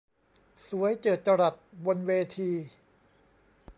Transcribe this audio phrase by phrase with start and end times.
[0.69, 1.53] สวยเจิดจรัส
[1.85, 2.49] บนเวที